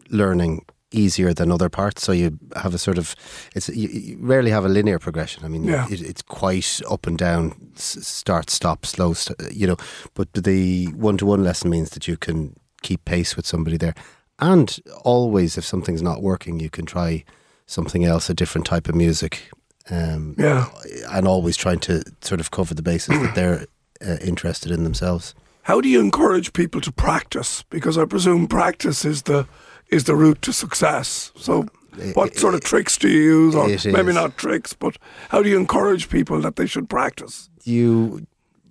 learning 0.09 0.65
easier 0.91 1.33
than 1.33 1.51
other 1.51 1.67
parts. 1.69 2.01
So 2.03 2.13
you 2.13 2.39
have 2.55 2.73
a 2.73 2.77
sort 2.77 2.97
of 2.97 3.13
it's 3.53 3.67
you, 3.69 3.89
you 3.89 4.17
rarely 4.21 4.51
have 4.51 4.63
a 4.65 4.69
linear 4.69 4.99
progression. 4.99 5.43
I 5.43 5.49
mean, 5.49 5.65
Yeah. 5.65 5.85
it, 5.91 6.01
it's 6.01 6.21
quite 6.21 6.81
up 6.89 7.07
and 7.07 7.17
down, 7.17 7.53
start, 7.75 8.49
stop, 8.49 8.85
slow. 8.85 9.13
St- 9.13 9.51
you 9.53 9.67
know, 9.67 9.75
but 10.13 10.31
the 10.33 10.85
one-to-one 10.95 11.43
lesson 11.43 11.69
means 11.69 11.89
that 11.89 12.07
you 12.07 12.15
can 12.17 12.55
keep 12.81 13.03
pace 13.05 13.35
with 13.35 13.45
somebody 13.45 13.75
there, 13.77 13.95
and 14.39 14.79
always, 15.03 15.57
if 15.57 15.65
something's 15.65 16.01
not 16.01 16.21
working, 16.21 16.61
you 16.61 16.69
can 16.69 16.85
try 16.85 17.25
something 17.67 18.03
else, 18.05 18.29
a 18.29 18.33
different 18.33 18.65
type 18.65 18.89
of 18.89 18.95
music. 18.95 19.49
Um, 19.89 20.35
Yeah. 20.37 20.65
and 21.11 21.27
always 21.27 21.55
trying 21.55 21.79
to 21.79 22.01
sort 22.21 22.39
of 22.41 22.49
cover 22.51 22.73
the 22.73 22.81
bases 22.81 23.19
that 23.21 23.35
they're 23.35 23.67
uh, 24.05 24.17
interested 24.21 24.71
in 24.71 24.83
themselves. 24.83 25.33
How 25.63 25.79
do 25.81 25.87
you 25.87 25.99
encourage 26.01 26.51
people 26.53 26.81
to 26.81 26.91
practice? 26.91 27.63
Because 27.69 27.97
I 27.97 28.05
presume 28.05 28.47
practice 28.47 29.05
is 29.05 29.21
the 29.23 29.45
is 29.89 30.03
the 30.03 30.15
route 30.15 30.41
to 30.41 30.51
success. 30.51 31.31
So, 31.37 31.65
what 32.13 32.37
sort 32.37 32.53
of 32.53 32.59
tricks 32.61 32.97
do 32.97 33.07
you 33.07 33.21
use, 33.45 33.55
or 33.55 33.67
maybe 33.91 34.09
is. 34.09 34.15
not 34.15 34.37
tricks, 34.37 34.73
but 34.73 34.97
how 35.29 35.41
do 35.41 35.49
you 35.49 35.57
encourage 35.57 36.09
people 36.09 36.41
that 36.41 36.55
they 36.57 36.65
should 36.67 36.89
practice? 36.89 37.49
You 37.63 38.27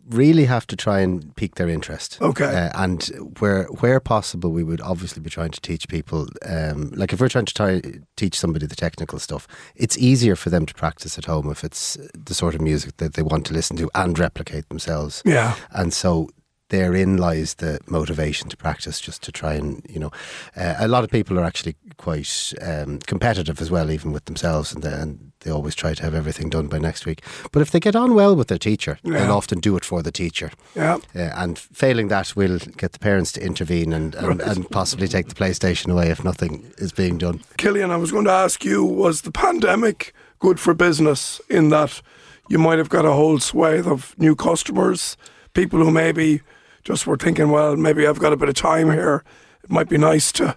really 0.09 0.45
have 0.45 0.67
to 0.67 0.77
try 0.77 1.01
and 1.01 1.35
pique 1.37 1.57
their 1.57 1.69
interest. 1.69 2.19
Okay. 2.21 2.45
Uh, 2.45 2.71
and 2.75 3.11
where 3.39 3.65
where 3.81 4.01
possible, 4.01 4.51
we 4.51 4.63
would 4.63 4.81
obviously 4.81 5.23
be 5.23 5.31
trying 5.31 5.51
to 5.51 5.61
teach 5.61 5.89
people. 5.89 6.29
Um, 6.45 6.91
like 6.95 7.13
if 7.13 7.21
we're 7.21 7.29
trying 7.29 7.47
to 7.47 7.55
try 7.55 7.83
teach 8.17 8.39
somebody 8.39 8.67
the 8.67 8.77
technical 8.77 9.19
stuff, 9.19 9.47
it's 9.75 9.99
easier 9.99 10.37
for 10.37 10.51
them 10.51 10.67
to 10.67 10.75
practice 10.75 11.19
at 11.19 11.25
home 11.25 11.51
if 11.51 11.65
it's 11.65 11.99
the 12.15 12.35
sort 12.35 12.55
of 12.55 12.61
music 12.61 12.97
that 12.99 13.15
they 13.15 13.23
want 13.23 13.47
to 13.47 13.55
listen 13.55 13.77
to 13.79 13.91
and 13.95 14.19
replicate 14.19 14.69
themselves. 14.69 15.23
Yeah. 15.25 15.55
And 15.71 15.93
so 15.93 16.29
therein 16.69 17.17
lies 17.17 17.55
the 17.55 17.79
motivation 17.87 18.49
to 18.49 18.57
practice, 18.57 19.01
just 19.01 19.23
to 19.23 19.31
try 19.31 19.55
and, 19.55 19.87
you 19.89 20.01
know, 20.01 20.11
uh, 20.57 20.75
a 20.79 20.89
lot 20.89 21.05
of 21.05 21.11
people 21.11 21.39
are 21.39 21.45
actually 21.45 21.77
quite 21.97 22.53
um, 22.61 22.99
competitive 23.07 23.61
as 23.61 23.71
well, 23.71 23.91
even 23.91 24.11
with 24.13 24.25
themselves, 24.25 24.75
and, 24.75 24.85
and 24.85 25.33
they 25.47 25.53
always 25.53 25.75
try 25.75 25.95
to 25.95 26.03
have 26.03 26.15
everything 26.15 26.51
done 26.51 26.67
by 26.67 26.79
next 26.79 27.07
week. 27.07 27.23
But 27.53 27.63
if 27.63 27.71
they 27.71 27.81
get 27.81 27.95
on 27.97 28.15
well 28.15 28.35
with 28.37 28.49
their 28.49 28.59
teacher, 28.59 28.99
Yeah. 29.03 29.19
they'll 29.21 29.33
often 29.37 29.61
do 29.61 29.77
it 29.77 29.85
for 29.85 30.03
the 30.03 30.11
teacher. 30.11 30.51
Yeah. 30.75 30.97
Uh, 31.15 31.31
and 31.37 31.59
failing 31.59 32.09
that, 32.09 32.35
we'll 32.37 32.59
get 32.59 32.93
the 32.93 32.99
parents 32.99 33.33
to 33.33 33.41
intervene 33.43 33.93
and, 33.93 34.15
and, 34.17 34.41
and 34.43 34.69
possibly 34.71 35.07
take 35.09 35.29
the 35.29 35.35
PlayStation 35.35 35.91
away 35.93 36.11
if 36.11 36.25
nothing 36.25 36.73
is 36.79 36.93
being 36.93 37.17
done. 37.19 37.41
Killian, 37.57 37.91
I 37.91 37.97
was 37.97 38.11
going 38.13 38.25
to 38.25 38.31
ask 38.33 38.65
you: 38.65 38.85
Was 38.85 39.23
the 39.23 39.31
pandemic 39.31 40.13
good 40.41 40.59
for 40.61 40.75
business 40.75 41.41
in 41.49 41.71
that 41.71 42.03
you 42.49 42.59
might 42.59 42.79
have 42.79 42.89
got 42.89 43.05
a 43.05 43.13
whole 43.13 43.39
swathe 43.39 43.87
of 43.87 44.15
new 44.19 44.35
customers, 44.35 45.17
people 45.55 45.79
who 45.79 45.91
maybe 45.91 46.41
just 46.85 47.07
were 47.07 47.17
thinking, 47.17 47.51
well, 47.51 47.77
maybe 47.77 48.07
I've 48.07 48.19
got 48.21 48.33
a 48.33 48.37
bit 48.37 48.49
of 48.49 48.55
time 48.55 48.91
here. 48.93 49.25
It 49.65 49.71
might 49.71 49.89
be 49.89 49.99
nice 49.99 50.31
to 50.33 50.57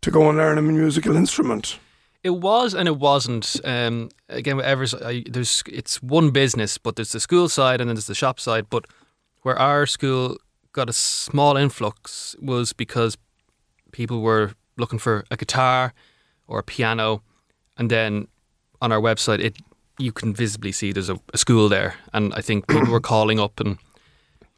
to 0.00 0.10
go 0.10 0.28
and 0.28 0.36
learn 0.38 0.58
a 0.58 0.62
musical 0.62 1.14
instrument. 1.16 1.78
It 2.22 2.30
was 2.30 2.74
and 2.74 2.86
it 2.88 2.98
wasn't. 2.98 3.60
Um, 3.64 4.10
again, 4.28 4.56
with 4.56 4.66
Evers, 4.66 4.94
I, 4.94 5.24
there's 5.28 5.62
it's 5.66 6.02
one 6.02 6.30
business, 6.30 6.78
but 6.78 6.96
there's 6.96 7.12
the 7.12 7.20
school 7.20 7.48
side 7.48 7.80
and 7.80 7.88
then 7.88 7.96
there's 7.96 8.06
the 8.06 8.14
shop 8.14 8.38
side. 8.38 8.70
But 8.70 8.86
where 9.42 9.58
our 9.58 9.86
school 9.86 10.38
got 10.72 10.88
a 10.88 10.92
small 10.92 11.56
influx 11.56 12.36
was 12.40 12.72
because 12.72 13.18
people 13.90 14.20
were 14.20 14.52
looking 14.76 14.98
for 14.98 15.24
a 15.30 15.36
guitar 15.36 15.92
or 16.46 16.60
a 16.60 16.62
piano, 16.62 17.22
and 17.76 17.90
then 17.90 18.28
on 18.80 18.92
our 18.92 19.00
website, 19.00 19.40
it 19.40 19.56
you 19.98 20.12
can 20.12 20.32
visibly 20.34 20.72
see 20.72 20.92
there's 20.92 21.10
a, 21.10 21.18
a 21.34 21.38
school 21.38 21.68
there, 21.68 21.96
and 22.12 22.32
I 22.34 22.40
think 22.40 22.68
people 22.68 22.90
were 22.90 23.00
calling 23.12 23.40
up 23.40 23.58
and 23.58 23.78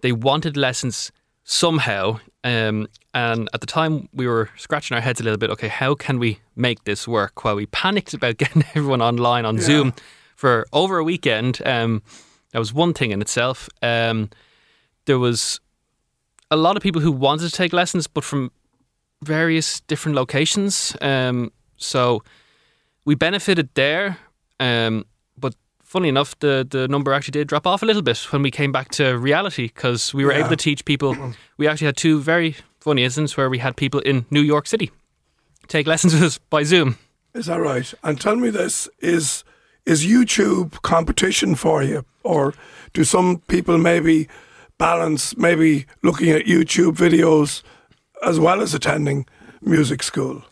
they 0.03 0.13
wanted 0.13 0.57
lessons 0.57 1.11
somehow. 1.45 2.19
Um, 2.43 2.89
and 3.13 3.49
at 3.55 3.61
the 3.61 3.67
time, 3.67 4.09
we 4.13 4.27
were 4.27 4.51
scratching 4.57 4.95
our 4.95 5.01
heads 5.01 5.21
a 5.21 5.25
little 5.25 5.39
bit. 5.39 5.51
Okay, 5.51 5.69
how 5.69 5.95
can 5.95 6.19
we 6.19 6.41
make 6.57 6.85
this 6.85 7.07
work? 7.07 7.45
While 7.45 7.57
we 7.57 7.67
panicked 7.67 8.13
about 8.15 8.37
getting 8.39 8.65
everyone 8.75 9.01
online 9.01 9.45
on 9.45 9.61
Zoom 9.61 9.95
for 10.37 10.67
over 10.73 10.99
a 10.99 11.05
weekend, 11.05 11.61
um, 11.65 12.03
that 12.53 12.59
was 12.59 12.73
one 12.73 12.93
thing 12.93 13.13
in 13.13 13.21
itself. 13.23 13.69
Um, 13.83 14.31
there 15.07 15.19
was 15.19 15.61
a 16.51 16.57
lot 16.57 16.77
of 16.77 16.83
people 16.83 17.01
who 17.01 17.13
wanted 17.13 17.49
to 17.51 17.57
take 17.57 17.73
lessons, 17.73 18.07
but 18.07 18.25
from 18.25 18.51
various 19.23 19.81
different 19.81 20.17
locations. 20.17 20.97
Um, 21.01 21.53
so 21.77 22.23
we 23.05 23.15
benefited 23.15 23.69
there. 23.75 24.19
Um, 24.61 25.05
funny 25.95 26.09
enough, 26.09 26.31
the, 26.41 26.67
the 26.69 26.89
number 26.89 27.13
actually 27.15 27.33
did 27.39 27.49
drop 27.49 27.67
off 27.67 27.83
a 27.83 27.87
little 27.87 28.03
bit 28.03 28.19
when 28.33 28.43
we 28.43 28.51
came 28.51 28.73
back 28.73 28.89
to 28.91 29.05
reality 29.31 29.67
because 29.75 30.13
we 30.17 30.25
were 30.25 30.33
Yeah. 30.33 30.41
able 30.41 30.57
to 30.57 30.63
teach 30.69 30.85
people. 30.85 31.15
We 31.57 31.69
actually 31.69 31.87
had 31.87 31.97
two 31.97 32.21
very 32.21 32.57
funny 32.81 33.05
instances 33.05 33.37
where 33.37 33.49
we 33.51 33.59
had 33.59 33.77
people 33.77 34.01
in 34.01 34.25
New 34.31 34.43
York 34.43 34.67
City 34.67 34.91
take 35.69 35.87
lessons 35.87 36.13
with 36.15 36.23
us 36.25 36.39
by 36.51 36.65
Zoom. 36.65 36.97
Is 37.35 37.47
that 37.47 37.61
right? 37.61 37.95
And 38.03 38.21
tell 38.21 38.37
me 38.37 38.51
this: 38.51 38.89
is 39.01 39.45
is 39.87 40.05
YouTube 40.05 40.71
competition 40.83 41.55
for 41.57 41.83
you, 41.83 42.05
or 42.23 42.53
do 42.93 43.05
some 43.05 43.39
people 43.49 43.79
maybe 43.79 44.27
balance 44.79 45.37
maybe 45.37 45.87
looking 46.03 46.31
at 46.31 46.47
YouTube 46.47 46.97
videos 46.97 47.63
as 48.23 48.39
well 48.39 48.61
as 48.63 48.75
attending 48.75 49.27
music 49.63 50.03
school? 50.03 50.43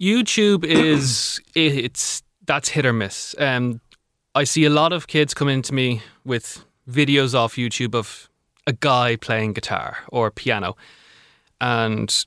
YouTube 0.00 0.64
is 0.64 1.40
it's 1.54 2.22
that's 2.46 2.68
hit 2.70 2.86
or 2.86 2.92
miss. 2.92 3.34
Um, 3.38 3.80
I 4.34 4.44
see 4.44 4.64
a 4.64 4.70
lot 4.70 4.92
of 4.92 5.06
kids 5.06 5.34
come 5.34 5.48
into 5.48 5.74
me 5.74 6.02
with 6.24 6.64
videos 6.88 7.34
off 7.34 7.54
YouTube 7.56 7.94
of 7.94 8.28
a 8.66 8.72
guy 8.72 9.16
playing 9.16 9.54
guitar 9.54 9.98
or 10.08 10.30
piano, 10.30 10.76
and 11.60 12.24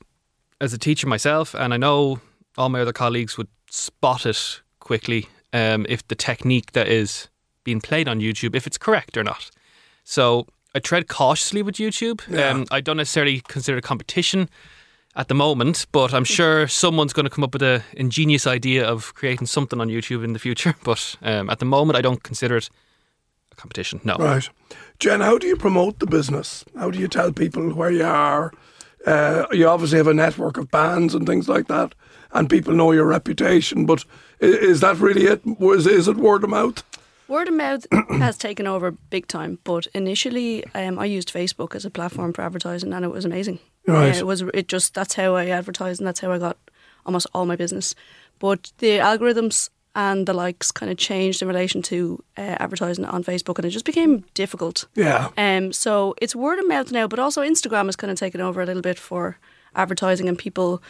as 0.60 0.72
a 0.72 0.78
teacher 0.78 1.06
myself, 1.06 1.54
and 1.54 1.72
I 1.72 1.76
know 1.76 2.20
all 2.56 2.68
my 2.68 2.80
other 2.80 2.92
colleagues 2.92 3.38
would 3.38 3.48
spot 3.70 4.26
it 4.26 4.60
quickly 4.80 5.28
um, 5.52 5.86
if 5.88 6.06
the 6.08 6.14
technique 6.14 6.72
that 6.72 6.88
is 6.88 7.28
being 7.64 7.80
played 7.80 8.08
on 8.08 8.20
YouTube, 8.20 8.54
if 8.54 8.66
it's 8.66 8.78
correct 8.78 9.16
or 9.16 9.24
not. 9.24 9.50
So 10.04 10.46
I 10.74 10.80
tread 10.80 11.08
cautiously 11.08 11.62
with 11.62 11.76
YouTube. 11.76 12.20
Um, 12.50 12.66
I 12.70 12.80
don't 12.80 12.98
necessarily 12.98 13.40
consider 13.48 13.78
it 13.78 13.84
competition 13.84 14.50
at 15.16 15.28
the 15.28 15.34
moment, 15.34 15.86
but 15.92 16.12
I'm 16.12 16.24
sure 16.24 16.66
someone's 16.68 17.12
going 17.12 17.24
to 17.24 17.30
come 17.30 17.44
up 17.44 17.52
with 17.52 17.62
an 17.62 17.82
ingenious 17.96 18.46
idea 18.46 18.86
of 18.86 19.14
creating 19.14 19.46
something 19.46 19.80
on 19.80 19.88
YouTube 19.88 20.24
in 20.24 20.32
the 20.32 20.38
future. 20.38 20.74
But 20.84 21.16
um, 21.22 21.48
at 21.50 21.58
the 21.58 21.64
moment, 21.66 21.96
I 21.98 22.02
don't 22.02 22.22
consider 22.22 22.56
it 22.56 22.68
a 23.52 23.54
competition. 23.54 24.00
No. 24.04 24.16
Right, 24.16 24.48
Jen. 24.98 25.20
How 25.20 25.38
do 25.38 25.46
you 25.46 25.56
promote 25.56 25.98
the 25.98 26.06
business? 26.06 26.64
How 26.76 26.90
do 26.90 26.98
you 26.98 27.08
tell 27.08 27.32
people 27.32 27.72
where 27.74 27.90
you 27.92 28.04
are? 28.04 28.52
Uh, 29.06 29.44
you 29.52 29.68
obviously 29.68 29.98
have 29.98 30.08
a 30.10 30.14
network 30.14 30.56
of 30.56 30.70
bands 30.70 31.14
and 31.14 31.26
things 31.26 31.48
like 31.48 31.66
that, 31.68 31.94
and 32.32 32.48
people 32.50 32.72
know 32.74 32.90
your 32.92 33.04
reputation. 33.06 33.86
But 33.86 34.04
i- 34.42 34.46
is 34.46 34.80
that 34.80 34.98
really 34.98 35.26
it? 35.26 35.42
Was 35.60 35.86
is 35.86 36.08
it 36.08 36.16
word 36.16 36.42
of 36.44 36.50
mouth? 36.50 36.82
Word 37.28 37.48
of 37.48 37.54
mouth 37.54 37.86
has 38.08 38.36
taken 38.38 38.66
over 38.66 38.90
big 39.10 39.26
time, 39.28 39.58
but 39.64 39.86
initially 39.94 40.64
um, 40.74 40.98
I 40.98 41.04
used 41.04 41.32
Facebook 41.32 41.74
as 41.74 41.84
a 41.84 41.90
platform 41.90 42.32
for 42.32 42.42
advertising, 42.42 42.92
and 42.92 43.04
it 43.04 43.10
was 43.12 43.24
amazing. 43.24 43.58
Right. 43.86 44.14
Uh, 44.14 44.18
it 44.18 44.26
was 44.26 44.42
it 44.54 44.68
just 44.68 44.94
that's 44.94 45.14
how 45.14 45.34
I 45.34 45.46
advertised, 45.46 46.00
and 46.00 46.06
that's 46.06 46.20
how 46.20 46.32
I 46.32 46.38
got 46.38 46.56
almost 47.04 47.26
all 47.34 47.46
my 47.46 47.56
business. 47.56 47.94
But 48.38 48.72
the 48.78 48.98
algorithms 48.98 49.70
and 49.94 50.26
the 50.26 50.32
likes 50.32 50.72
kind 50.72 50.90
of 50.90 50.98
changed 50.98 51.40
in 51.40 51.48
relation 51.48 51.80
to 51.82 52.22
uh, 52.36 52.56
advertising 52.58 53.04
on 53.04 53.22
Facebook, 53.22 53.58
and 53.58 53.64
it 53.64 53.70
just 53.70 53.84
became 53.84 54.24
difficult. 54.34 54.86
Yeah. 54.94 55.30
Um, 55.36 55.72
so 55.72 56.14
it's 56.20 56.34
word 56.34 56.58
of 56.58 56.68
mouth 56.68 56.90
now, 56.90 57.06
but 57.06 57.18
also 57.18 57.42
Instagram 57.42 57.86
has 57.86 57.96
kind 57.96 58.10
of 58.10 58.18
taken 58.18 58.40
over 58.40 58.60
a 58.60 58.66
little 58.66 58.82
bit 58.82 58.98
for 58.98 59.38
advertising 59.76 60.28
and 60.28 60.38
people 60.38 60.82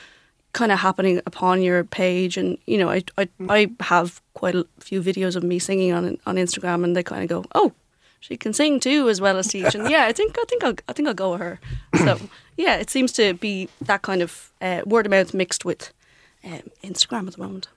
kind 0.52 0.70
of 0.70 0.78
happening 0.78 1.20
upon 1.26 1.62
your 1.62 1.84
page. 1.84 2.36
And 2.36 2.58
you 2.66 2.78
know, 2.78 2.88
I 2.88 3.02
I, 3.18 3.28
I 3.48 3.70
have 3.80 4.22
quite 4.34 4.54
a 4.54 4.66
few 4.80 5.02
videos 5.02 5.36
of 5.36 5.42
me 5.42 5.58
singing 5.58 5.92
on 5.92 6.18
on 6.26 6.36
Instagram, 6.36 6.84
and 6.84 6.96
they 6.96 7.02
kind 7.02 7.22
of 7.22 7.28
go, 7.28 7.44
oh. 7.54 7.72
She 8.26 8.38
can 8.38 8.54
sing 8.54 8.80
too, 8.80 9.10
as 9.10 9.20
well 9.20 9.36
as 9.36 9.48
teach, 9.48 9.74
and 9.74 9.90
yeah, 9.90 10.06
I 10.06 10.12
think 10.12 10.38
I 10.38 10.44
think 10.48 10.64
I'll 10.64 10.74
I 10.88 10.94
think 10.94 11.06
I'll 11.08 11.12
go 11.12 11.32
with 11.32 11.40
her. 11.40 11.60
So 11.98 12.18
yeah, 12.56 12.76
it 12.76 12.88
seems 12.88 13.12
to 13.12 13.34
be 13.34 13.68
that 13.82 14.00
kind 14.00 14.22
of 14.22 14.50
uh, 14.62 14.80
word 14.86 15.04
of 15.04 15.10
mouth 15.10 15.34
mixed 15.34 15.66
with 15.66 15.92
um, 16.42 16.62
Instagram 16.82 17.26
at 17.26 17.34
the 17.34 17.42
moment. 17.42 17.68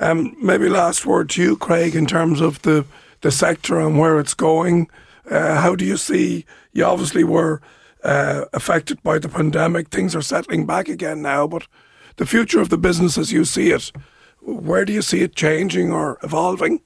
Um, 0.00 0.36
maybe 0.42 0.68
last 0.68 1.06
word 1.06 1.30
to 1.30 1.42
you, 1.42 1.56
Craig, 1.56 1.94
in 1.94 2.06
terms 2.06 2.40
of 2.40 2.60
the, 2.62 2.84
the 3.20 3.30
sector 3.30 3.78
and 3.78 3.96
where 3.96 4.18
it's 4.18 4.34
going. 4.34 4.88
Uh, 5.30 5.60
how 5.60 5.76
do 5.76 5.84
you 5.84 5.96
see? 5.96 6.46
You 6.72 6.84
obviously 6.84 7.22
were 7.22 7.62
uh, 8.02 8.46
affected 8.52 9.00
by 9.04 9.20
the 9.20 9.28
pandemic. 9.28 9.90
Things 9.90 10.16
are 10.16 10.22
settling 10.22 10.66
back 10.66 10.88
again 10.88 11.22
now, 11.22 11.46
but 11.46 11.68
the 12.16 12.26
future 12.26 12.60
of 12.60 12.70
the 12.70 12.78
business 12.78 13.16
as 13.16 13.30
you 13.30 13.44
see 13.44 13.70
it, 13.70 13.92
where 14.40 14.84
do 14.84 14.92
you 14.92 15.02
see 15.02 15.20
it 15.20 15.36
changing 15.36 15.92
or 15.92 16.18
evolving? 16.24 16.80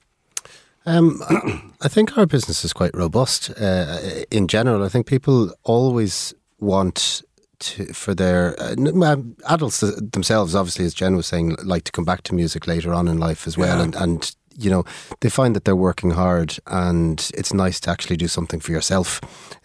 Um, 0.87 1.21
I 1.81 1.87
think 1.89 2.17
our 2.17 2.25
business 2.25 2.63
is 2.65 2.73
quite 2.73 2.95
robust 2.95 3.51
uh, 3.61 3.99
in 4.31 4.47
general. 4.47 4.83
I 4.83 4.89
think 4.89 5.05
people 5.05 5.53
always 5.63 6.33
want 6.59 7.21
to, 7.59 7.93
for 7.93 8.15
their 8.15 8.55
uh, 8.59 9.17
adults 9.49 9.81
themselves, 9.81 10.55
obviously, 10.55 10.85
as 10.85 10.93
Jen 10.93 11.15
was 11.15 11.27
saying, 11.27 11.57
like 11.63 11.83
to 11.83 11.91
come 11.91 12.05
back 12.05 12.21
to 12.23 12.33
music 12.35 12.67
later 12.67 12.93
on 12.93 13.07
in 13.07 13.17
life 13.19 13.45
as 13.47 13.57
well, 13.57 13.77
Yeah. 13.77 13.83
and 13.83 13.95
and 13.95 14.35
you 14.59 14.71
know 14.71 14.85
they 15.19 15.29
find 15.29 15.55
that 15.55 15.65
they're 15.65 15.75
working 15.75 16.11
hard, 16.11 16.57
and 16.67 17.29
it's 17.33 17.53
nice 17.53 17.79
to 17.81 17.91
actually 17.91 18.17
do 18.17 18.27
something 18.27 18.59
for 18.61 18.71
yourself. 18.71 19.19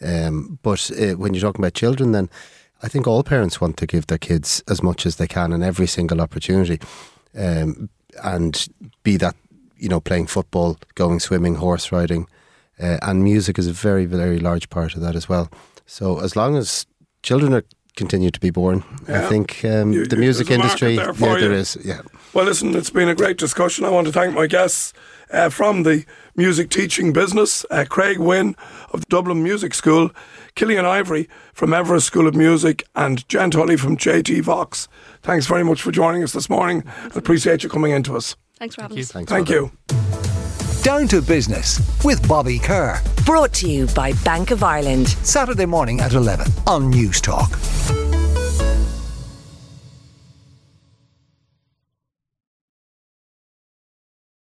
Um, 0.04 0.58
but 0.62 0.90
uh, 0.90 1.12
when 1.16 1.34
you're 1.34 1.42
talking 1.42 1.64
about 1.64 1.74
children, 1.74 2.12
then 2.12 2.28
I 2.82 2.88
think 2.88 3.06
all 3.06 3.22
parents 3.22 3.60
want 3.60 3.76
to 3.76 3.86
give 3.86 4.06
their 4.08 4.18
kids 4.18 4.62
as 4.68 4.82
much 4.82 5.06
as 5.06 5.16
they 5.16 5.28
can 5.28 5.52
in 5.52 5.62
every 5.62 5.86
single 5.86 6.20
opportunity, 6.20 6.80
um, 7.38 7.88
and 8.24 8.66
be 9.02 9.16
that 9.18 9.36
you 9.82 9.88
know 9.88 10.00
playing 10.00 10.28
football, 10.28 10.76
going 10.94 11.20
swimming, 11.20 11.56
horse 11.56 11.92
riding, 11.92 12.26
uh, 12.82 12.98
and 13.02 13.22
music 13.24 13.58
is 13.58 13.66
a 13.66 13.72
very 13.72 14.06
very 14.06 14.38
large 14.38 14.68
part 14.70 14.94
of 14.94 15.00
that 15.02 15.14
as 15.16 15.28
well. 15.28 15.46
So 15.86 16.20
as 16.20 16.36
long 16.36 16.56
as 16.56 16.86
children 17.22 17.52
are 17.52 17.64
continue 17.96 18.30
to 18.30 18.40
be 18.40 18.50
born, 18.50 18.82
I 19.08 19.20
think 19.28 19.62
um, 19.64 19.92
You- 19.92 20.06
the 20.06 20.16
music 20.16 20.46
there's 20.46 20.58
a 20.60 20.66
market 20.66 20.86
industry, 20.86 20.96
there 20.96 21.30
yeah, 21.34 21.40
there 21.40 21.52
is, 21.52 21.76
yeah. 21.84 22.00
Well, 22.32 22.46
listen, 22.46 22.74
it's 22.74 22.88
been 22.90 23.10
a 23.10 23.14
great 23.14 23.36
discussion. 23.36 23.84
I 23.84 23.90
want 23.90 24.06
to 24.06 24.12
thank 24.12 24.34
my 24.34 24.46
guests 24.46 24.94
uh, 25.30 25.50
from 25.50 25.82
the 25.82 26.04
music 26.34 26.70
teaching 26.70 27.12
business 27.12 27.66
uh, 27.70 27.84
Craig 27.86 28.18
Wynn 28.18 28.56
of 28.92 29.00
the 29.00 29.06
Dublin 29.10 29.42
Music 29.42 29.74
School, 29.74 30.10
Killian 30.54 30.86
Ivory 30.86 31.28
from 31.52 31.74
Everest 31.74 32.06
School 32.06 32.26
of 32.26 32.34
Music, 32.34 32.82
and 32.94 33.28
Jen 33.28 33.50
Tully 33.50 33.76
from 33.76 33.98
JT 33.98 34.40
Vox. 34.42 34.88
Thanks 35.22 35.46
very 35.46 35.62
much 35.64 35.82
for 35.82 35.92
joining 35.92 36.22
us 36.22 36.32
this 36.32 36.48
morning. 36.48 36.84
I 37.14 37.18
appreciate 37.18 37.62
you 37.62 37.68
coming 37.68 37.92
into 37.92 38.16
us. 38.16 38.36
Thanks 38.62 38.76
for 38.76 38.82
having 38.82 38.96
us. 39.00 39.10
Thanks. 39.10 39.32
Thank 39.32 39.48
Robert. 39.48 39.72
you. 39.88 40.82
Down 40.84 41.08
to 41.08 41.20
Business 41.20 41.80
with 42.04 42.26
Bobby 42.28 42.60
Kerr. 42.60 43.02
Brought 43.26 43.52
to 43.54 43.68
you 43.68 43.88
by 43.88 44.12
Bank 44.24 44.52
of 44.52 44.62
Ireland. 44.62 45.08
Saturday 45.08 45.66
morning 45.66 45.98
at 45.98 46.12
11 46.12 46.46
on 46.68 46.88
News 46.88 47.20
Talk. 47.20 47.50